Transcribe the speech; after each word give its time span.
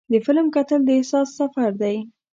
د 0.11 0.13
فلم 0.25 0.47
کتل 0.55 0.81
د 0.85 0.89
احساس 0.97 1.27
سفر 1.39 1.69
دی. 1.81 1.95